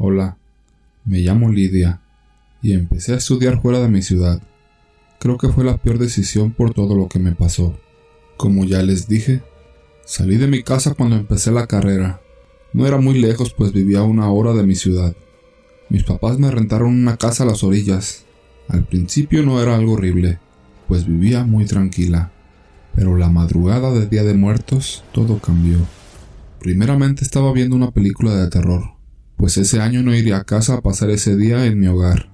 Hola, 0.00 0.36
me 1.04 1.18
llamo 1.18 1.50
Lidia 1.50 2.00
y 2.62 2.72
empecé 2.72 3.14
a 3.14 3.16
estudiar 3.16 3.60
fuera 3.60 3.80
de 3.80 3.88
mi 3.88 4.00
ciudad. 4.00 4.40
Creo 5.18 5.38
que 5.38 5.48
fue 5.48 5.64
la 5.64 5.76
peor 5.76 5.98
decisión 5.98 6.52
por 6.52 6.72
todo 6.72 6.94
lo 6.94 7.08
que 7.08 7.18
me 7.18 7.32
pasó. 7.32 7.76
Como 8.36 8.64
ya 8.64 8.80
les 8.84 9.08
dije, 9.08 9.42
salí 10.04 10.36
de 10.36 10.46
mi 10.46 10.62
casa 10.62 10.94
cuando 10.94 11.16
empecé 11.16 11.50
la 11.50 11.66
carrera. 11.66 12.20
No 12.72 12.86
era 12.86 12.98
muy 12.98 13.18
lejos 13.18 13.52
pues 13.52 13.72
vivía 13.72 13.98
a 13.98 14.04
una 14.04 14.30
hora 14.30 14.52
de 14.52 14.62
mi 14.62 14.76
ciudad. 14.76 15.16
Mis 15.88 16.04
papás 16.04 16.38
me 16.38 16.52
rentaron 16.52 16.90
una 16.90 17.16
casa 17.16 17.42
a 17.42 17.46
las 17.46 17.64
orillas. 17.64 18.24
Al 18.68 18.84
principio 18.84 19.42
no 19.42 19.60
era 19.60 19.74
algo 19.74 19.94
horrible, 19.94 20.38
pues 20.86 21.06
vivía 21.06 21.42
muy 21.42 21.64
tranquila. 21.64 22.30
Pero 22.94 23.16
la 23.16 23.30
madrugada 23.30 23.92
del 23.92 24.08
Día 24.08 24.22
de 24.22 24.34
Muertos 24.34 25.02
todo 25.10 25.40
cambió. 25.40 25.78
Primeramente 26.60 27.24
estaba 27.24 27.52
viendo 27.52 27.74
una 27.74 27.90
película 27.90 28.36
de 28.36 28.48
terror, 28.48 28.97
pues 29.38 29.56
ese 29.56 29.80
año 29.80 30.02
no 30.02 30.14
iría 30.14 30.38
a 30.38 30.44
casa 30.44 30.74
a 30.74 30.80
pasar 30.82 31.10
ese 31.10 31.36
día 31.36 31.64
en 31.64 31.78
mi 31.78 31.86
hogar. 31.86 32.30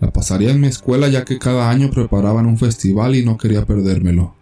La 0.00 0.10
pasaría 0.10 0.50
en 0.50 0.60
mi 0.60 0.66
escuela 0.66 1.06
ya 1.08 1.24
que 1.24 1.38
cada 1.38 1.70
año 1.70 1.90
preparaban 1.90 2.46
un 2.46 2.58
festival 2.58 3.14
y 3.14 3.24
no 3.24 3.36
quería 3.36 3.66
perdérmelo. 3.66 4.34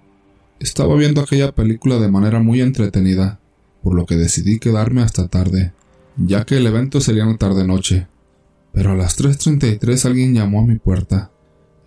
Estaba 0.60 0.94
viendo 0.94 1.20
aquella 1.20 1.52
película 1.52 1.98
de 1.98 2.08
manera 2.08 2.38
muy 2.38 2.60
entretenida, 2.60 3.40
por 3.82 3.94
lo 3.94 4.06
que 4.06 4.16
decidí 4.16 4.60
quedarme 4.60 5.02
hasta 5.02 5.26
tarde, 5.26 5.72
ya 6.16 6.44
que 6.44 6.56
el 6.56 6.66
evento 6.66 7.00
sería 7.00 7.24
en 7.24 7.36
tarde-noche. 7.36 8.06
Pero 8.72 8.92
a 8.92 8.94
las 8.94 9.18
3.33 9.18 10.06
alguien 10.06 10.34
llamó 10.34 10.60
a 10.60 10.66
mi 10.66 10.76
puerta. 10.76 11.32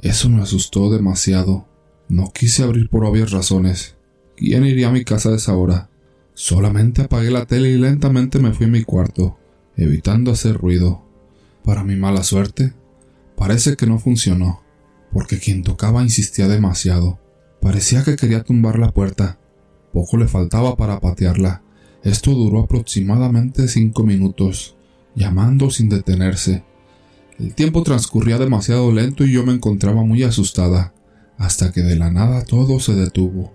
Eso 0.01 0.29
me 0.29 0.41
asustó 0.41 0.91
demasiado. 0.91 1.65
No 2.09 2.31
quise 2.33 2.63
abrir 2.63 2.89
por 2.89 3.05
obvias 3.05 3.31
razones. 3.31 3.95
¿Quién 4.35 4.65
iría 4.65 4.89
a 4.89 4.91
mi 4.91 5.05
casa 5.05 5.29
a 5.29 5.35
esa 5.35 5.55
hora? 5.55 5.89
Solamente 6.33 7.01
apagué 7.01 7.31
la 7.31 7.45
tele 7.45 7.69
y 7.69 7.77
lentamente 7.77 8.39
me 8.39 8.53
fui 8.53 8.67
a 8.67 8.69
mi 8.69 8.83
cuarto, 8.83 9.37
evitando 9.77 10.31
hacer 10.31 10.57
ruido. 10.57 11.03
Para 11.63 11.83
mi 11.83 11.95
mala 11.95 12.23
suerte, 12.23 12.73
parece 13.35 13.75
que 13.77 13.85
no 13.85 13.99
funcionó, 13.99 14.63
porque 15.11 15.39
quien 15.39 15.63
tocaba 15.63 16.03
insistía 16.03 16.47
demasiado. 16.47 17.19
Parecía 17.61 18.03
que 18.03 18.15
quería 18.15 18.43
tumbar 18.43 18.79
la 18.79 18.91
puerta. 18.91 19.39
Poco 19.93 20.17
le 20.17 20.27
faltaba 20.27 20.75
para 20.75 20.99
patearla. 20.99 21.63
Esto 22.03 22.31
duró 22.31 22.61
aproximadamente 22.61 23.67
cinco 23.67 24.03
minutos, 24.03 24.75
llamando 25.15 25.69
sin 25.69 25.89
detenerse. 25.89 26.63
El 27.39 27.53
tiempo 27.53 27.83
transcurría 27.83 28.37
demasiado 28.37 28.91
lento 28.91 29.23
y 29.23 29.31
yo 29.31 29.45
me 29.45 29.53
encontraba 29.53 30.03
muy 30.03 30.23
asustada, 30.23 30.93
hasta 31.37 31.71
que 31.71 31.81
de 31.81 31.95
la 31.95 32.09
nada 32.09 32.43
todo 32.43 32.79
se 32.79 32.95
detuvo. 32.95 33.53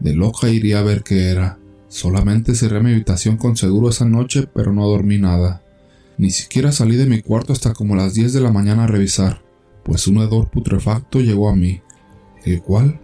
De 0.00 0.14
loca 0.14 0.48
iría 0.48 0.78
a 0.78 0.82
ver 0.82 1.02
qué 1.02 1.28
era. 1.28 1.58
Solamente 1.88 2.54
cerré 2.54 2.82
mi 2.82 2.92
habitación 2.92 3.36
con 3.36 3.56
seguro 3.56 3.88
esa 3.88 4.04
noche, 4.04 4.48
pero 4.54 4.72
no 4.72 4.86
dormí 4.86 5.18
nada. 5.18 5.62
Ni 6.18 6.30
siquiera 6.30 6.72
salí 6.72 6.96
de 6.96 7.06
mi 7.06 7.22
cuarto 7.22 7.52
hasta 7.52 7.72
como 7.72 7.96
las 7.96 8.14
10 8.14 8.32
de 8.32 8.40
la 8.40 8.50
mañana 8.50 8.84
a 8.84 8.88
revisar, 8.88 9.42
pues 9.84 10.06
un 10.06 10.18
hedor 10.18 10.50
putrefacto 10.50 11.20
llegó 11.20 11.48
a 11.48 11.56
mí, 11.56 11.80
el 12.44 12.60
cual 12.60 13.00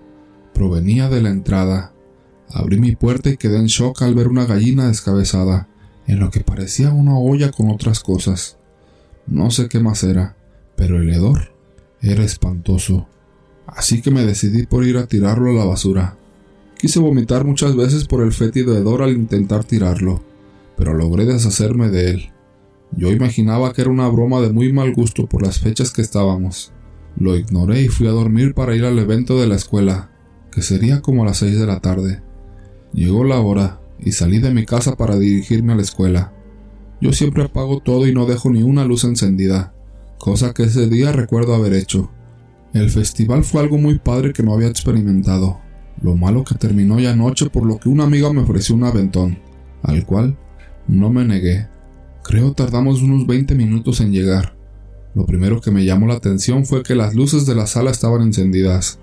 provenía 0.52 1.08
de 1.08 1.22
la 1.22 1.30
entrada. 1.30 1.92
Abrí 2.50 2.78
mi 2.78 2.94
puerta 2.94 3.30
y 3.30 3.36
quedé 3.36 3.58
en 3.58 3.66
shock 3.66 4.02
al 4.02 4.14
ver 4.14 4.28
una 4.28 4.44
gallina 4.44 4.88
descabezada, 4.88 5.68
en 6.06 6.20
lo 6.20 6.30
que 6.30 6.40
parecía 6.40 6.92
una 6.92 7.18
olla 7.18 7.50
con 7.52 7.70
otras 7.70 8.00
cosas. 8.00 8.58
No 9.26 9.50
sé 9.50 9.68
qué 9.68 9.80
más 9.80 10.04
era, 10.04 10.36
pero 10.76 10.98
el 10.98 11.08
hedor 11.10 11.52
era 12.02 12.22
espantoso. 12.22 13.08
Así 13.66 14.02
que 14.02 14.10
me 14.10 14.26
decidí 14.26 14.66
por 14.66 14.84
ir 14.84 14.98
a 14.98 15.06
tirarlo 15.06 15.50
a 15.50 15.54
la 15.54 15.64
basura. 15.64 16.18
Quise 16.84 17.00
vomitar 17.00 17.46
muchas 17.46 17.74
veces 17.74 18.04
por 18.04 18.22
el 18.22 18.30
fétido 18.30 18.76
hedor 18.76 19.00
al 19.00 19.12
intentar 19.12 19.64
tirarlo, 19.64 20.22
pero 20.76 20.92
logré 20.92 21.24
deshacerme 21.24 21.88
de 21.88 22.10
él. 22.10 22.32
Yo 22.94 23.10
imaginaba 23.10 23.72
que 23.72 23.80
era 23.80 23.90
una 23.90 24.06
broma 24.08 24.42
de 24.42 24.52
muy 24.52 24.70
mal 24.70 24.92
gusto 24.92 25.26
por 25.26 25.40
las 25.40 25.58
fechas 25.60 25.92
que 25.92 26.02
estábamos. 26.02 26.74
Lo 27.16 27.38
ignoré 27.38 27.80
y 27.80 27.88
fui 27.88 28.06
a 28.06 28.10
dormir 28.10 28.52
para 28.52 28.76
ir 28.76 28.84
al 28.84 28.98
evento 28.98 29.40
de 29.40 29.46
la 29.46 29.54
escuela, 29.54 30.10
que 30.52 30.60
sería 30.60 31.00
como 31.00 31.22
a 31.22 31.26
las 31.28 31.38
seis 31.38 31.58
de 31.58 31.64
la 31.64 31.80
tarde. 31.80 32.20
Llegó 32.92 33.24
la 33.24 33.40
hora 33.40 33.80
y 33.98 34.12
salí 34.12 34.38
de 34.38 34.52
mi 34.52 34.66
casa 34.66 34.94
para 34.94 35.18
dirigirme 35.18 35.72
a 35.72 35.76
la 35.76 35.82
escuela. 35.82 36.34
Yo 37.00 37.14
siempre 37.14 37.44
apago 37.44 37.80
todo 37.80 38.06
y 38.06 38.12
no 38.12 38.26
dejo 38.26 38.50
ni 38.50 38.62
una 38.62 38.84
luz 38.84 39.04
encendida, 39.04 39.72
cosa 40.18 40.52
que 40.52 40.64
ese 40.64 40.86
día 40.86 41.12
recuerdo 41.12 41.54
haber 41.54 41.72
hecho. 41.72 42.10
El 42.74 42.90
festival 42.90 43.42
fue 43.42 43.62
algo 43.62 43.78
muy 43.78 43.98
padre 43.98 44.34
que 44.34 44.42
no 44.42 44.52
había 44.52 44.68
experimentado. 44.68 45.63
Lo 46.02 46.16
malo 46.16 46.44
que 46.44 46.54
terminó 46.54 46.98
ya 46.98 47.12
anoche 47.12 47.50
por 47.50 47.64
lo 47.64 47.78
que 47.78 47.88
una 47.88 48.04
amiga 48.04 48.32
me 48.32 48.42
ofreció 48.42 48.74
un 48.74 48.84
aventón, 48.84 49.38
al 49.82 50.04
cual 50.04 50.36
no 50.88 51.10
me 51.10 51.24
negué. 51.24 51.68
Creo 52.22 52.52
tardamos 52.52 53.02
unos 53.02 53.26
20 53.26 53.54
minutos 53.54 54.00
en 54.00 54.12
llegar. 54.12 54.54
Lo 55.14 55.26
primero 55.26 55.60
que 55.60 55.70
me 55.70 55.84
llamó 55.84 56.06
la 56.06 56.14
atención 56.14 56.66
fue 56.66 56.82
que 56.82 56.94
las 56.94 57.14
luces 57.14 57.46
de 57.46 57.54
la 57.54 57.66
sala 57.66 57.90
estaban 57.90 58.22
encendidas, 58.22 58.98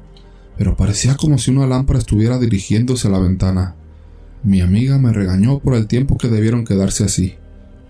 pero 0.57 0.75
parecía 0.75 1.15
como 1.15 1.37
si 1.37 1.51
una 1.51 1.67
lámpara 1.67 1.99
estuviera 1.99 2.37
dirigiéndose 2.37 3.07
a 3.07 3.11
la 3.11 3.19
ventana. 3.19 3.75
Mi 4.43 4.61
amiga 4.61 4.97
me 4.97 5.13
regañó 5.13 5.59
por 5.59 5.75
el 5.75 5.87
tiempo 5.87 6.17
que 6.17 6.27
debieron 6.27 6.65
quedarse 6.65 7.03
así, 7.03 7.35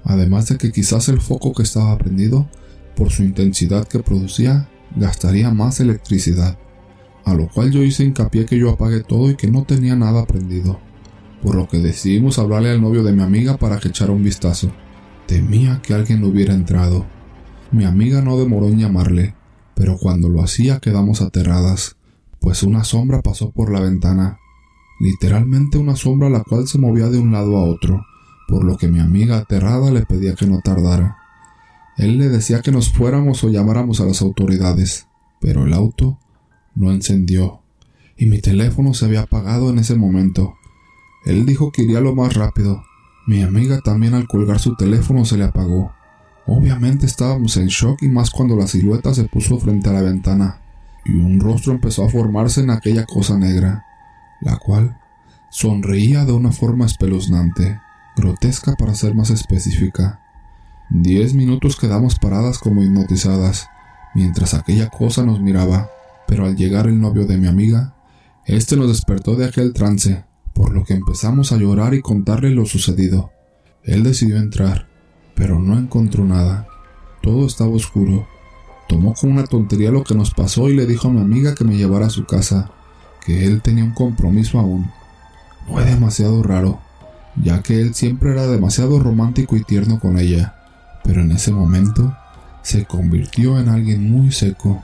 además 0.04 0.48
de 0.50 0.58
que 0.58 0.72
quizás 0.72 1.10
el 1.10 1.20
foco 1.20 1.54
que 1.54 1.64
estaba 1.64 1.98
prendido, 1.98 2.48
por 2.96 3.10
su 3.10 3.24
intensidad 3.24 3.88
que 3.88 4.00
producía, 4.00 4.70
gastaría 4.96 5.50
más 5.52 5.80
electricidad 5.80 6.58
a 7.26 7.34
lo 7.34 7.48
cual 7.48 7.72
yo 7.72 7.84
hice 7.84 8.04
hincapié 8.04 8.46
que 8.46 8.58
yo 8.58 8.70
apagué 8.70 9.02
todo 9.02 9.30
y 9.30 9.36
que 9.36 9.50
no 9.50 9.64
tenía 9.64 9.96
nada 9.96 10.26
prendido, 10.26 10.80
por 11.42 11.56
lo 11.56 11.68
que 11.68 11.80
decidimos 11.80 12.40
hablarle 12.40 12.72
al 12.72 12.82
novio 12.82 13.04
de 13.04 13.14
mi 13.14 13.22
amiga 13.22 13.58
para 13.58 13.80
que 13.80 13.90
echara 13.90 14.12
un 14.12 14.24
vistazo. 14.24 14.72
Temía 15.28 15.82
que 15.82 15.94
alguien 15.94 16.24
hubiera 16.24 16.54
entrado. 16.54 17.06
Mi 17.72 17.86
amiga 17.86 18.22
no 18.22 18.38
demoró 18.38 18.68
en 18.68 18.80
llamarle, 18.80 19.36
pero 19.76 19.98
cuando 19.98 20.30
lo 20.30 20.44
hacía 20.44 20.80
quedamos 20.80 21.22
aterradas, 21.22 21.96
pues 22.40 22.64
una 22.64 22.84
sombra 22.84 23.22
pasó 23.22 23.52
por 23.52 23.72
la 23.72 23.80
ventana, 23.80 24.40
literalmente 25.00 25.78
una 25.78 25.96
sombra 25.96 26.30
la 26.30 26.44
cual 26.44 26.68
se 26.68 26.80
movía 26.80 27.08
de 27.08 27.20
un 27.20 27.32
lado 27.32 27.58
a 27.58 27.64
otro, 27.64 28.04
por 28.48 28.64
lo 28.64 28.78
que 28.78 28.88
mi 28.88 29.00
amiga 29.00 29.38
aterrada 29.38 29.92
le 29.92 30.06
pedía 30.06 30.36
que 30.36 30.48
no 30.48 30.60
tardara. 30.60 31.18
Él 31.98 32.18
le 32.18 32.30
decía 32.30 32.62
que 32.62 32.72
nos 32.72 32.92
fuéramos 32.92 33.44
o 33.44 33.50
llamáramos 33.50 34.02
a 34.02 34.06
las 34.06 34.22
autoridades, 34.22 35.08
pero 35.40 35.66
el 35.66 35.74
auto 35.74 36.20
no 36.76 36.92
encendió 36.92 37.62
y 38.22 38.28
mi 38.28 38.40
teléfono 38.40 38.94
se 38.94 39.06
había 39.06 39.22
apagado 39.22 39.72
en 39.72 39.80
ese 39.80 39.96
momento. 39.96 40.54
Él 41.26 41.46
dijo 41.48 41.72
que 41.72 41.82
iría 41.82 42.02
lo 42.02 42.14
más 42.14 42.36
rápido. 42.36 42.84
Mi 43.26 43.42
amiga 43.42 43.82
también 43.82 44.14
al 44.14 44.28
colgar 44.28 44.60
su 44.60 44.76
teléfono 44.76 45.26
se 45.26 45.38
le 45.38 45.44
apagó. 45.44 45.92
Obviamente 46.46 47.08
estábamos 47.08 47.58
en 47.58 47.66
shock 47.68 48.04
y 48.04 48.10
más 48.10 48.30
cuando 48.30 48.56
la 48.56 48.68
silueta 48.68 49.14
se 49.16 49.24
puso 49.24 49.58
frente 49.58 49.90
a 49.90 49.94
la 49.94 50.04
ventana 50.04 50.62
y 51.04 51.14
un 51.14 51.40
rostro 51.40 51.74
empezó 51.74 52.06
a 52.06 52.10
formarse 52.10 52.62
en 52.62 52.70
aquella 52.70 53.08
cosa 53.08 53.40
negra, 53.40 53.86
la 54.40 54.58
cual 54.58 55.00
sonreía 55.50 56.24
de 56.24 56.34
una 56.34 56.52
forma 56.52 56.86
espeluznante, 56.86 57.80
grotesca 58.16 58.76
para 58.76 58.94
ser 58.94 59.16
más 59.16 59.32
específica. 59.32 60.20
Diez 60.92 61.34
minutos 61.34 61.76
quedamos 61.76 62.20
paradas 62.20 62.60
como 62.60 62.84
hipnotizadas, 62.84 63.68
mientras 64.14 64.54
aquella 64.54 64.90
cosa 64.90 65.24
nos 65.24 65.42
miraba 65.42 65.90
pero 66.32 66.46
al 66.46 66.56
llegar 66.56 66.88
el 66.88 67.02
novio 67.02 67.26
de 67.26 67.36
mi 67.36 67.48
amiga, 67.48 67.94
este 68.46 68.78
nos 68.78 68.88
despertó 68.88 69.36
de 69.36 69.44
aquel 69.44 69.74
trance, 69.74 70.24
por 70.54 70.74
lo 70.74 70.86
que 70.86 70.94
empezamos 70.94 71.52
a 71.52 71.58
llorar 71.58 71.94
y 71.94 72.02
contarle 72.02 72.52
lo 72.52 72.66
sucedido. 72.66 73.32
Él 73.84 74.04
decidió 74.04 74.38
entrar, 74.38 74.88
pero 75.36 75.60
no 75.60 75.78
encontró 75.78 76.24
nada. 76.24 76.70
Todo 77.22 77.46
estaba 77.46 77.72
oscuro. 77.72 78.30
Tomó 78.88 79.14
con 79.14 79.30
una 79.30 79.44
tontería 79.44 79.92
lo 79.92 80.06
que 80.06 80.16
nos 80.16 80.32
pasó 80.34 80.70
y 80.70 80.74
le 80.78 80.86
dijo 80.86 81.10
a 81.10 81.12
mi 81.12 81.20
amiga 81.20 81.54
que 81.54 81.66
me 81.66 81.76
llevara 81.76 82.06
a 82.06 82.10
su 82.10 82.24
casa, 82.24 82.72
que 83.26 83.46
él 83.46 83.62
tenía 83.62 83.84
un 83.84 83.94
compromiso 83.94 84.58
aún. 84.58 84.90
Fue 85.68 85.84
demasiado 85.84 86.44
raro, 86.44 86.80
ya 87.44 87.62
que 87.62 87.82
él 87.82 87.94
siempre 87.94 88.32
era 88.32 88.48
demasiado 88.48 89.02
romántico 89.02 89.58
y 89.58 89.66
tierno 89.66 90.00
con 90.00 90.18
ella, 90.18 90.56
pero 91.04 91.24
en 91.24 91.32
ese 91.34 91.52
momento 91.52 92.16
se 92.62 92.86
convirtió 92.86 93.60
en 93.60 93.68
alguien 93.68 94.10
muy 94.10 94.32
seco. 94.32 94.82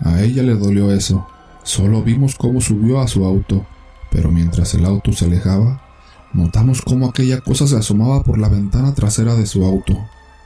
A 0.00 0.22
ella 0.22 0.42
le 0.42 0.54
dolió 0.54 0.92
eso. 0.92 1.26
Solo 1.62 2.02
vimos 2.02 2.36
cómo 2.36 2.60
subió 2.60 3.00
a 3.00 3.08
su 3.08 3.24
auto, 3.24 3.66
pero 4.10 4.30
mientras 4.30 4.74
el 4.74 4.84
auto 4.84 5.12
se 5.12 5.24
alejaba, 5.24 5.82
notamos 6.32 6.82
cómo 6.82 7.08
aquella 7.08 7.40
cosa 7.40 7.66
se 7.66 7.76
asomaba 7.76 8.22
por 8.22 8.38
la 8.38 8.48
ventana 8.48 8.94
trasera 8.94 9.34
de 9.34 9.46
su 9.46 9.64
auto, 9.64 9.98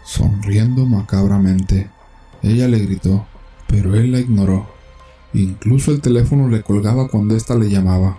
sonriendo 0.05 0.87
macabramente. 0.87 1.91
Ella 2.43 2.69
le 2.69 2.79
gritó, 2.79 3.27
pero 3.67 3.95
él 3.95 4.13
la 4.13 4.21
ignoró. 4.21 4.67
Incluso 5.35 5.93
el 5.93 6.01
teléfono 6.01 6.49
le 6.49 6.63
colgaba 6.63 7.09
cuando 7.09 7.37
ésta 7.37 7.55
le 7.55 7.69
llamaba. 7.69 8.19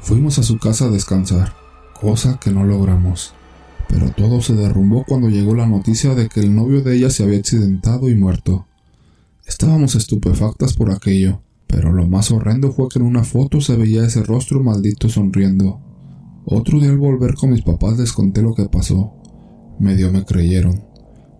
Fuimos 0.00 0.38
a 0.38 0.42
su 0.42 0.58
casa 0.58 0.84
a 0.84 0.90
descansar, 0.90 1.54
cosa 2.00 2.38
que 2.40 2.50
no 2.50 2.64
logramos. 2.64 3.34
Pero 3.88 4.10
todo 4.12 4.40
se 4.42 4.54
derrumbó 4.54 5.04
cuando 5.04 5.28
llegó 5.28 5.54
la 5.54 5.66
noticia 5.66 6.14
de 6.14 6.28
que 6.28 6.40
el 6.40 6.54
novio 6.54 6.82
de 6.82 6.96
ella 6.96 7.10
se 7.10 7.24
había 7.24 7.38
accidentado 7.38 8.08
y 8.08 8.14
muerto. 8.14 8.67
Estábamos 9.48 9.94
estupefactas 9.94 10.74
por 10.74 10.90
aquello, 10.90 11.42
pero 11.66 11.90
lo 11.90 12.06
más 12.06 12.30
horrendo 12.30 12.70
fue 12.70 12.88
que 12.90 12.98
en 12.98 13.06
una 13.06 13.24
foto 13.24 13.62
se 13.62 13.76
veía 13.76 14.04
ese 14.04 14.22
rostro 14.22 14.62
maldito 14.62 15.08
sonriendo. 15.08 15.80
Otro 16.44 16.78
día 16.78 16.90
al 16.90 16.98
volver 16.98 17.34
con 17.34 17.50
mis 17.50 17.62
papás 17.62 17.98
les 17.98 18.12
conté 18.12 18.42
lo 18.42 18.54
que 18.54 18.68
pasó. 18.68 19.14
Medio 19.80 20.12
me 20.12 20.26
creyeron, 20.26 20.84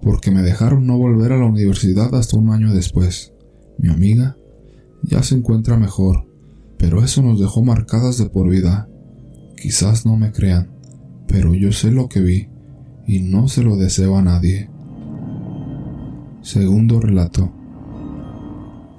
porque 0.01 0.31
me 0.31 0.41
dejaron 0.43 0.87
no 0.87 0.97
volver 0.97 1.33
a 1.33 1.37
la 1.37 1.45
universidad 1.45 2.15
hasta 2.15 2.39
un 2.39 2.49
año 2.49 2.73
después. 2.73 3.35
Mi 3.77 3.91
amiga 3.91 4.39
ya 5.03 5.23
se 5.23 5.35
encuentra 5.35 5.77
mejor, 5.77 6.27
pero 6.79 7.05
eso 7.05 7.23
nos 7.23 7.39
dejó 7.39 7.63
marcadas 7.63 8.17
de 8.17 8.31
por 8.31 8.49
vida. 8.49 8.89
Quizás 9.61 10.07
no 10.07 10.17
me 10.17 10.33
crean, 10.33 10.73
pero 11.27 11.55
yo 11.55 11.73
sé 11.73 11.91
lo 11.91 12.09
que 12.09 12.21
vi 12.21 12.49
y 13.07 13.21
no 13.21 13.49
se 13.49 13.63
lo 13.63 13.77
deseo 13.77 14.17
a 14.17 14.23
nadie. 14.23 14.71
Segundo 16.41 17.01
relato. 17.01 17.58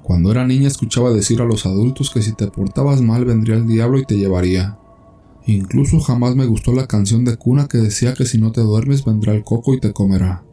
Cuando 0.09 0.31
era 0.31 0.43
niña 0.43 0.67
escuchaba 0.67 1.11
decir 1.11 1.39
a 1.39 1.45
los 1.45 1.67
adultos 1.67 2.09
que 2.09 2.23
si 2.23 2.33
te 2.33 2.47
portabas 2.47 2.99
mal 2.99 3.25
vendría 3.25 3.57
el 3.57 3.67
diablo 3.67 3.99
y 3.99 4.05
te 4.05 4.17
llevaría. 4.17 4.79
Incluso 5.45 5.99
jamás 5.99 6.35
me 6.35 6.47
gustó 6.47 6.73
la 6.73 6.87
canción 6.87 7.23
de 7.25 7.37
cuna 7.37 7.67
que 7.67 7.77
decía 7.77 8.15
que 8.15 8.25
si 8.25 8.39
no 8.39 8.51
te 8.51 8.61
duermes 8.61 9.05
vendrá 9.05 9.35
el 9.35 9.43
coco 9.43 9.75
y 9.75 9.79
te 9.79 9.93
comerá. 9.93 10.43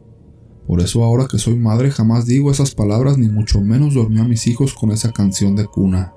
Por 0.67 0.79
eso 0.79 1.03
ahora 1.03 1.25
que 1.25 1.39
soy 1.39 1.55
madre 1.55 1.89
jamás 1.89 2.27
digo 2.27 2.51
esas 2.51 2.75
palabras 2.75 3.17
ni 3.17 3.29
mucho 3.29 3.59
menos 3.59 3.95
dormí 3.95 4.19
a 4.19 4.25
mis 4.25 4.45
hijos 4.45 4.75
con 4.75 4.91
esa 4.91 5.11
canción 5.11 5.55
de 5.55 5.65
cuna, 5.65 6.13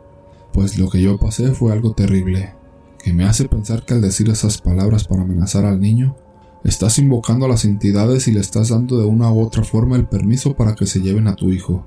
pues 0.53 0.79
lo 0.79 0.91
que 0.91 1.01
yo 1.01 1.17
pasé 1.17 1.53
fue 1.53 1.73
algo 1.73 1.93
terrible, 1.93 2.53
que 3.03 3.15
me 3.15 3.25
hace 3.25 3.49
pensar 3.49 3.87
que 3.87 3.95
al 3.95 4.03
decir 4.03 4.29
esas 4.29 4.59
palabras 4.59 5.05
para 5.05 5.23
amenazar 5.23 5.65
al 5.65 5.81
niño, 5.81 6.15
estás 6.63 6.99
invocando 6.99 7.47
a 7.47 7.49
las 7.49 7.65
entidades 7.65 8.29
y 8.29 8.33
le 8.33 8.41
estás 8.41 8.69
dando 8.69 8.99
de 8.99 9.07
una 9.07 9.33
u 9.33 9.41
otra 9.41 9.65
forma 9.65 9.97
el 9.97 10.07
permiso 10.07 10.55
para 10.57 10.75
que 10.75 10.85
se 10.85 11.01
lleven 11.01 11.27
a 11.27 11.37
tu 11.37 11.51
hijo. 11.51 11.87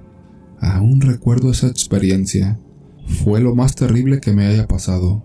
Aún 0.60 1.02
recuerdo 1.02 1.52
esa 1.52 1.68
experiencia. 1.68 2.60
Fue 3.24 3.42
lo 3.42 3.56
más 3.56 3.76
terrible 3.76 4.20
que 4.20 4.34
me 4.34 4.46
haya 4.46 4.68
pasado. 4.68 5.24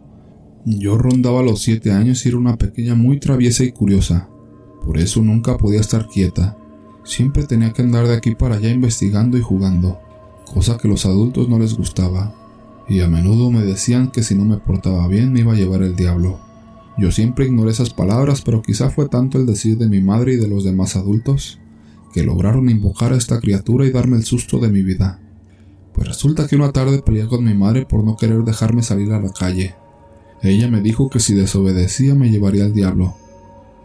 Yo 0.64 0.98
rondaba 0.98 1.42
los 1.42 1.62
siete 1.62 1.92
años 1.92 2.24
y 2.24 2.28
era 2.28 2.38
una 2.38 2.56
pequeña 2.56 2.94
muy 2.94 3.20
traviesa 3.20 3.64
y 3.64 3.72
curiosa. 3.72 4.28
Por 4.84 4.98
eso 4.98 5.22
nunca 5.22 5.56
podía 5.56 5.80
estar 5.80 6.08
quieta. 6.08 6.56
Siempre 7.04 7.44
tenía 7.44 7.72
que 7.72 7.82
andar 7.82 8.06
de 8.06 8.16
aquí 8.16 8.34
para 8.34 8.56
allá 8.56 8.70
investigando 8.70 9.38
y 9.38 9.40
jugando, 9.40 9.98
cosa 10.52 10.76
que 10.76 10.88
los 10.88 11.06
adultos 11.06 11.48
no 11.48 11.58
les 11.58 11.74
gustaba. 11.74 12.34
Y 12.88 13.00
a 13.00 13.08
menudo 13.08 13.50
me 13.50 13.62
decían 13.64 14.10
que 14.10 14.22
si 14.22 14.34
no 14.34 14.44
me 14.44 14.58
portaba 14.58 15.06
bien 15.08 15.32
me 15.32 15.40
iba 15.40 15.52
a 15.52 15.56
llevar 15.56 15.82
el 15.82 15.96
diablo. 15.96 16.38
Yo 16.98 17.12
siempre 17.12 17.46
ignoré 17.46 17.70
esas 17.70 17.90
palabras, 17.90 18.42
pero 18.42 18.60
quizá 18.60 18.90
fue 18.90 19.08
tanto 19.08 19.38
el 19.38 19.46
decir 19.46 19.78
de 19.78 19.88
mi 19.88 20.00
madre 20.00 20.34
y 20.34 20.36
de 20.36 20.48
los 20.48 20.64
demás 20.64 20.96
adultos 20.96 21.60
que 22.12 22.22
lograron 22.22 22.70
invocar 22.70 23.12
a 23.12 23.16
esta 23.16 23.40
criatura 23.40 23.86
y 23.86 23.90
darme 23.90 24.16
el 24.16 24.24
susto 24.24 24.58
de 24.58 24.68
mi 24.68 24.82
vida. 24.82 25.20
Pues 25.92 26.08
resulta 26.08 26.46
que 26.46 26.56
una 26.56 26.72
tarde 26.72 27.02
peleé 27.02 27.26
con 27.26 27.44
mi 27.44 27.54
madre 27.54 27.86
por 27.86 28.04
no 28.04 28.16
querer 28.16 28.44
dejarme 28.44 28.82
salir 28.82 29.12
a 29.12 29.20
la 29.20 29.32
calle. 29.32 29.74
Ella 30.42 30.68
me 30.70 30.80
dijo 30.80 31.10
que 31.10 31.20
si 31.20 31.34
desobedecía 31.34 32.14
me 32.14 32.30
llevaría 32.30 32.64
al 32.64 32.72
diablo. 32.72 33.16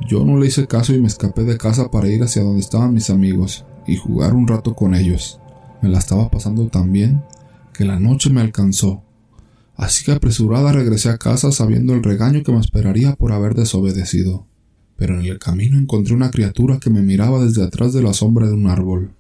Yo 0.08 0.24
no 0.24 0.38
le 0.38 0.48
hice 0.48 0.68
caso 0.68 0.94
y 0.94 1.00
me 1.00 1.08
escapé 1.08 1.44
de 1.44 1.58
casa 1.58 1.90
para 1.90 2.08
ir 2.08 2.22
hacia 2.24 2.44
donde 2.44 2.60
estaban 2.60 2.94
mis 2.94 3.10
amigos 3.10 3.66
y 3.88 3.98
jugar 3.98 4.34
un 4.34 4.48
rato 4.48 4.76
con 4.76 4.96
ellos. 4.96 5.40
Me 5.82 5.90
la 5.90 6.00
estaba 6.00 6.30
pasando 6.30 6.68
tan 6.68 6.92
bien 6.92 7.24
que 7.74 7.86
la 7.86 8.00
noche 8.00 8.30
me 8.30 8.42
alcanzó. 8.42 9.04
Así 9.76 10.06
que 10.06 10.12
apresurada 10.12 10.72
regresé 10.72 11.10
a 11.10 11.18
casa 11.18 11.52
sabiendo 11.52 11.94
el 11.94 12.04
regaño 12.04 12.44
que 12.44 12.52
me 12.52 12.60
esperaría 12.60 13.16
por 13.16 13.32
haber 13.32 13.56
desobedecido. 13.56 14.46
Pero 15.04 15.20
en 15.20 15.26
el 15.26 15.38
camino 15.38 15.78
encontré 15.78 16.16
una 16.16 16.32
criatura 16.32 16.80
que 16.80 16.90
me 16.90 17.02
miraba 17.02 17.44
desde 17.44 17.62
atrás 17.62 17.92
de 17.92 18.02
la 18.02 18.14
sombra 18.14 18.48
de 18.48 18.54
un 18.54 18.68
árbol. 18.68 19.12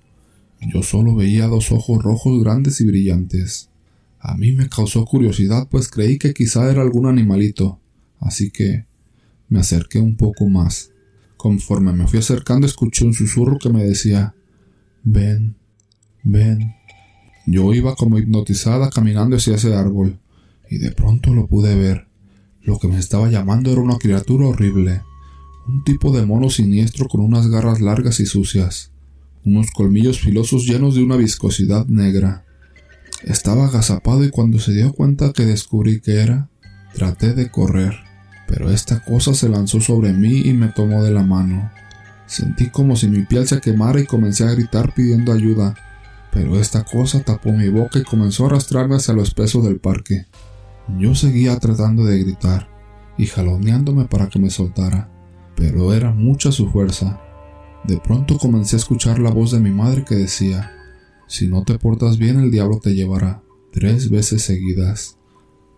Yo 0.74 0.82
solo 0.82 1.14
veía 1.14 1.48
dos 1.48 1.74
ojos 1.74 2.02
rojos 2.02 2.42
grandes 2.42 2.80
y 2.80 2.86
brillantes. 2.86 3.70
A 4.18 4.38
mí 4.38 4.54
me 4.54 4.70
causó 4.70 5.04
curiosidad, 5.04 5.68
pues 5.70 5.90
creí 5.90 6.18
que 6.18 6.34
quizá 6.34 6.72
era 6.72 6.82
algún 6.82 7.06
animalito, 7.06 7.82
así 8.22 8.50
que 8.50 8.86
me 9.50 9.60
acerqué 9.60 10.00
un 10.00 10.16
poco 10.16 10.48
más. 10.48 10.92
Conforme 11.36 11.92
me 11.92 12.08
fui 12.08 12.20
acercando 12.20 12.66
escuché 12.66 13.04
un 13.04 13.14
susurro 13.14 13.60
que 13.60 13.68
me 13.68 13.84
decía 13.84 14.36
Ven, 15.04 15.58
ven. 16.24 16.76
Yo 17.46 17.74
iba 17.74 17.94
como 17.96 18.20
hipnotizada 18.20 18.90
caminando 18.90 19.36
hacia 19.36 19.56
ese 19.56 19.76
árbol, 19.76 20.18
y 20.70 20.78
de 20.78 20.92
pronto 20.92 21.34
lo 21.34 21.48
pude 21.48 21.76
ver. 21.76 22.08
Lo 22.62 22.80
que 22.80 22.88
me 22.88 23.00
estaba 23.00 23.30
llamando 23.30 23.70
era 23.70 23.82
una 23.82 23.98
criatura 23.98 24.48
horrible, 24.48 25.02
un 25.68 25.84
tipo 25.84 26.12
de 26.16 26.26
mono 26.26 26.50
siniestro 26.50 27.08
con 27.08 27.22
unas 27.22 27.48
garras 27.48 27.82
largas 27.82 28.20
y 28.20 28.26
sucias 28.26 28.94
unos 29.46 29.72
colmillos 29.72 30.20
filosos 30.20 30.66
llenos 30.66 30.96
de 30.96 31.04
una 31.04 31.18
viscosidad 31.18 31.86
negra. 31.88 32.46
Estaba 33.24 33.66
agazapado 33.66 34.24
y 34.24 34.30
cuando 34.30 34.60
se 34.60 34.74
dio 34.74 34.94
cuenta 34.94 35.34
que 35.34 35.46
descubrí 35.46 36.02
que 36.02 36.22
era, 36.22 36.50
traté 36.94 37.34
de 37.34 37.50
correr, 37.50 37.96
pero 38.48 38.70
esta 38.70 39.04
cosa 39.04 39.34
se 39.34 39.50
lanzó 39.50 39.82
sobre 39.82 40.14
mí 40.14 40.42
y 40.46 40.54
me 40.54 40.68
tomó 40.68 41.04
de 41.04 41.12
la 41.12 41.24
mano. 41.24 41.72
Sentí 42.26 42.70
como 42.70 42.96
si 42.96 43.08
mi 43.10 43.24
piel 43.24 43.48
se 43.48 43.60
quemara 43.60 44.00
y 44.00 44.06
comencé 44.06 44.46
a 44.46 44.54
gritar 44.54 44.94
pidiendo 44.94 45.32
ayuda, 45.32 45.76
pero 46.32 46.60
esta 46.60 46.84
cosa 46.84 47.22
tapó 47.22 47.52
mi 47.52 47.70
boca 47.70 48.00
y 48.00 48.04
comenzó 48.04 48.44
a 48.44 48.48
arrastrarme 48.48 48.96
hacia 48.96 49.14
lo 49.14 49.24
espeso 49.24 49.62
del 49.62 49.80
parque. 49.80 50.26
Yo 51.00 51.16
seguía 51.16 51.58
tratando 51.60 52.06
de 52.06 52.20
gritar 52.20 52.70
y 53.18 53.28
jaloneándome 53.28 54.06
para 54.06 54.30
que 54.30 54.40
me 54.40 54.50
soltara, 54.50 55.10
pero 55.56 55.94
era 55.94 56.12
mucha 56.12 56.52
su 56.52 56.70
fuerza 56.70 57.20
de 57.84 57.98
pronto 57.98 58.38
comencé 58.38 58.78
a 58.78 58.80
escuchar 58.80 59.20
la 59.20 59.30
voz 59.30 59.52
de 59.52 59.60
mi 59.60 59.70
madre 59.70 60.06
que 60.06 60.16
decía, 60.16 60.72
Si 61.28 61.48
no 61.48 61.64
te 61.64 61.78
portas 61.78 62.18
bien 62.18 62.40
el 62.40 62.50
diablo 62.50 62.80
te 62.80 62.96
llevará, 62.96 63.44
tres 63.72 64.10
veces 64.10 64.42
seguidas. 64.44 65.18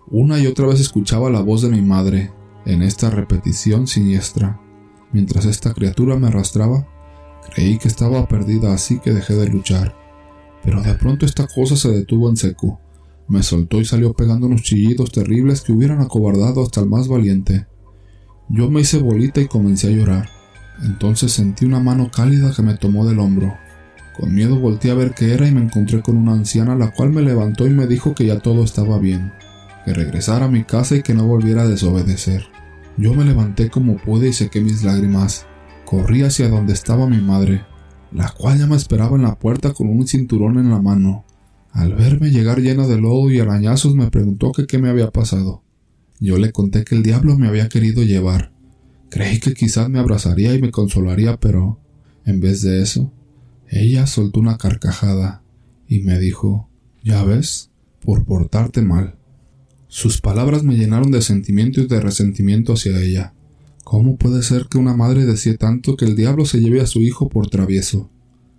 Una 0.07 0.39
y 0.39 0.45
otra 0.45 0.67
vez 0.67 0.79
escuchaba 0.79 1.31
la 1.31 1.41
voz 1.41 1.63
de 1.63 1.69
mi 1.69 1.81
madre, 1.81 2.31
en 2.65 2.83
esta 2.83 3.09
repetición 3.09 3.87
siniestra. 3.87 4.61
Mientras 5.13 5.45
esta 5.45 5.73
criatura 5.73 6.15
me 6.15 6.27
arrastraba, 6.27 6.87
creí 7.53 7.79
que 7.79 7.87
estaba 7.87 8.27
perdida 8.27 8.71
así 8.71 8.99
que 8.99 9.11
dejé 9.11 9.33
de 9.33 9.47
luchar. 9.47 9.95
Pero 10.63 10.83
de 10.83 10.93
pronto 10.93 11.25
esta 11.25 11.47
cosa 11.47 11.75
se 11.75 11.89
detuvo 11.89 12.29
en 12.29 12.37
seco, 12.37 12.79
me 13.27 13.41
soltó 13.41 13.81
y 13.81 13.85
salió 13.85 14.13
pegando 14.13 14.45
unos 14.45 14.61
chillidos 14.61 15.11
terribles 15.11 15.61
que 15.61 15.71
hubieran 15.71 16.01
acobardado 16.01 16.61
hasta 16.61 16.81
el 16.81 16.87
más 16.87 17.07
valiente. 17.07 17.65
Yo 18.47 18.69
me 18.69 18.81
hice 18.81 18.99
bolita 18.99 19.41
y 19.41 19.47
comencé 19.47 19.87
a 19.87 19.91
llorar. 19.91 20.29
Entonces 20.83 21.31
sentí 21.31 21.65
una 21.65 21.79
mano 21.79 22.11
cálida 22.11 22.53
que 22.55 22.61
me 22.61 22.75
tomó 22.75 23.05
del 23.05 23.19
hombro. 23.19 23.57
Con 24.17 24.33
miedo 24.33 24.59
volteé 24.59 24.91
a 24.91 24.95
ver 24.95 25.13
qué 25.13 25.33
era 25.33 25.47
y 25.47 25.51
me 25.51 25.61
encontré 25.61 26.01
con 26.01 26.15
una 26.15 26.33
anciana 26.33 26.75
la 26.75 26.91
cual 26.91 27.09
me 27.09 27.21
levantó 27.21 27.65
y 27.67 27.71
me 27.71 27.87
dijo 27.87 28.13
que 28.13 28.27
ya 28.27 28.39
todo 28.39 28.63
estaba 28.63 28.97
bien, 28.99 29.33
que 29.83 29.93
regresara 29.93 30.45
a 30.45 30.51
mi 30.51 30.63
casa 30.63 30.95
y 30.95 31.01
que 31.01 31.13
no 31.13 31.25
volviera 31.25 31.63
a 31.63 31.67
desobedecer. 31.67 32.45
Yo 32.97 33.13
me 33.13 33.25
levanté 33.25 33.69
como 33.69 33.97
pude 33.97 34.29
y 34.29 34.33
sequé 34.33 34.61
mis 34.61 34.83
lágrimas. 34.83 35.47
Corrí 35.85 36.21
hacia 36.21 36.47
donde 36.47 36.73
estaba 36.73 37.07
mi 37.07 37.19
madre, 37.19 37.65
la 38.11 38.29
cual 38.29 38.57
ya 38.59 38.67
me 38.67 38.77
esperaba 38.77 39.17
en 39.17 39.23
la 39.23 39.37
puerta 39.37 39.73
con 39.73 39.89
un 39.89 40.07
cinturón 40.07 40.57
en 40.59 40.69
la 40.69 40.81
mano. 40.81 41.25
Al 41.71 41.93
verme 41.93 42.31
llegar 42.31 42.61
llena 42.61 42.87
de 42.87 42.97
lodo 42.97 43.29
y 43.31 43.39
arañazos 43.39 43.95
me 43.95 44.09
preguntó 44.09 44.53
que 44.53 44.65
qué 44.65 44.77
me 44.77 44.89
había 44.89 45.11
pasado. 45.11 45.64
Yo 46.19 46.37
le 46.37 46.51
conté 46.51 46.83
que 46.83 46.95
el 46.95 47.03
diablo 47.03 47.37
me 47.37 47.47
había 47.47 47.69
querido 47.69 48.03
llevar, 48.03 48.55
Creí 49.15 49.39
que 49.39 49.53
quizás 49.53 49.89
me 49.89 49.99
abrazaría 49.99 50.53
y 50.53 50.61
me 50.61 50.71
consolaría, 50.71 51.39
pero 51.39 51.79
en 52.25 52.41
vez 52.41 52.61
de 52.61 52.81
eso, 52.81 53.13
ella 53.69 54.07
soltó 54.07 54.39
una 54.41 54.57
carcajada 54.57 55.41
y 55.87 55.99
me 56.01 56.19
dijo, 56.19 56.69
ya 57.03 57.23
ves, 57.23 57.69
por 58.01 58.25
portarte 58.25 58.81
mal. 58.81 59.15
Sus 59.87 60.19
palabras 60.19 60.63
me 60.63 60.75
llenaron 60.75 61.11
de 61.11 61.21
sentimiento 61.21 61.79
y 61.79 61.87
de 61.87 62.01
resentimiento 62.01 62.73
hacia 62.73 62.99
ella. 62.99 63.33
¿Cómo 63.85 64.17
puede 64.17 64.43
ser 64.43 64.65
que 64.65 64.79
una 64.79 64.97
madre 64.97 65.25
decía 65.25 65.55
tanto 65.55 65.95
que 65.95 66.03
el 66.03 66.15
diablo 66.15 66.45
se 66.45 66.59
lleve 66.59 66.81
a 66.81 66.87
su 66.87 66.99
hijo 66.99 67.29
por 67.29 67.49
travieso? 67.49 68.09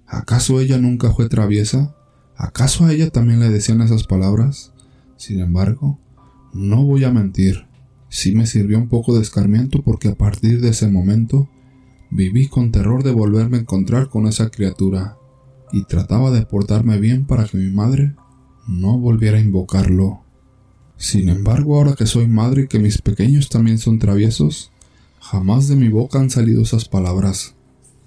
¿Acaso 0.07 0.61
ella 0.61 0.79
nunca 0.79 1.13
fue 1.13 1.29
traviesa? 1.29 1.95
¿Acaso 2.37 2.87
a 2.87 2.93
ella 2.95 3.11
también 3.11 3.41
le 3.41 3.51
decían 3.51 3.83
esas 3.83 4.05
palabras? 4.05 4.73
Sin 5.17 5.41
embargo, 5.41 5.99
no 6.57 6.83
voy 6.85 7.05
a 7.05 7.13
mentir. 7.13 7.67
Sí 8.09 8.35
me 8.35 8.47
sirvió 8.47 8.79
un 8.79 8.89
poco 8.89 9.15
de 9.15 9.23
escarmiento 9.23 9.83
porque 9.83 10.09
a 10.09 10.15
partir 10.15 10.61
de 10.61 10.71
ese 10.71 10.89
momento 10.89 11.49
viví 12.11 12.49
con 12.49 12.73
terror 12.73 13.03
de 13.03 13.11
volverme 13.11 13.59
a 13.59 13.61
encontrar 13.61 14.09
con 14.09 14.27
esa 14.27 14.49
criatura 14.49 15.19
y 15.73 15.85
trataba 15.85 16.31
de 16.31 16.47
portarme 16.47 16.99
bien 16.99 17.27
para 17.27 17.45
que 17.45 17.59
mi 17.59 17.71
madre 17.71 18.15
no 18.67 18.99
volviera 18.99 19.37
a 19.37 19.41
invocarlo. 19.41 20.23
Sin 20.97 21.29
embargo, 21.29 21.77
ahora 21.77 21.95
que 21.95 22.07
soy 22.07 22.27
madre 22.27 22.63
y 22.63 22.69
que 22.69 22.79
mis 22.79 23.03
pequeños 23.03 23.51
también 23.51 23.77
son 23.77 23.99
traviesos, 23.99 24.73
jamás 25.21 25.69
de 25.69 25.77
mi 25.77 25.89
boca 25.89 26.19
han 26.19 26.31
salido 26.31 26.63
esas 26.63 26.89
palabras, 26.89 27.55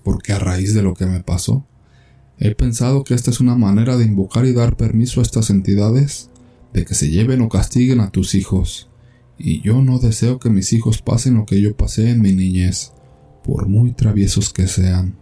porque 0.04 0.34
a 0.34 0.40
raíz 0.40 0.74
de 0.74 0.82
lo 0.82 0.96
que 0.96 1.06
me 1.06 1.20
pasó, 1.20 1.68
he 2.40 2.56
pensado 2.56 3.04
que 3.04 3.14
esta 3.14 3.30
es 3.30 3.42
una 3.42 3.56
manera 3.56 3.96
de 3.96 4.06
invocar 4.06 4.46
y 4.46 4.54
dar 4.54 4.76
permiso 4.76 5.20
a 5.20 5.24
estas 5.24 5.52
entidades 5.52 6.29
de 6.74 6.86
que 6.86 6.94
se 6.94 7.10
lleven 7.10 7.42
o 7.42 7.50
castiguen 7.50 8.00
a 8.00 8.12
tus 8.12 8.36
hijos 8.36 8.90
y 9.40 9.62
yo 9.62 9.82
no 9.82 10.00
deseo 10.00 10.38
que 10.38 10.50
mis 10.50 10.74
hijos 10.74 11.02
pasen 11.02 11.36
lo 11.36 11.46
que 11.46 11.62
yo 11.62 11.76
pasé 11.76 12.10
en 12.12 12.22
mi 12.22 12.34
niñez, 12.34 12.92
por 13.44 13.68
muy 13.70 13.94
traviesos 13.94 14.52
que 14.52 14.68
sean. 14.68 15.18